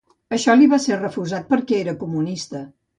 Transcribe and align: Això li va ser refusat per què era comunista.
Això 0.37 0.55
li 0.61 0.69
va 0.71 0.79
ser 0.87 0.97
refusat 1.03 1.47
per 1.55 1.63
què 1.69 1.81
era 1.85 1.97
comunista. 2.05 2.69